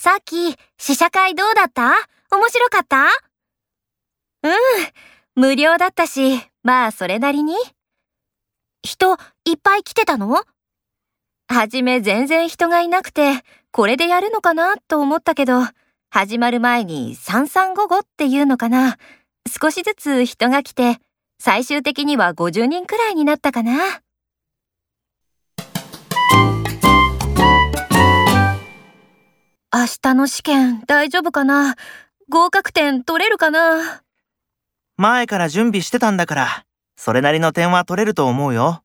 [0.00, 1.90] さっき、試写会どうだった？
[2.30, 3.06] 面白かった？
[4.44, 4.52] うん、
[5.34, 7.56] 無料だったし、まあそれなりに。
[8.84, 10.44] 人、いっぱい来てたの？
[11.48, 13.42] はじめ全然人がいなくて、
[13.72, 15.62] これでやるのかなと思ったけど、
[16.10, 18.98] 始まる前に3355っていうのかな。
[19.60, 21.00] 少しずつ人が来て、
[21.40, 24.00] 最終的には50人くらいになったかな。
[29.78, 31.76] 明日の試験大丈夫かな？
[32.28, 34.02] 合格点取れるかな？
[34.96, 36.64] 前から準備してたんだから、
[36.96, 38.82] それなりの点は取れると思うよ。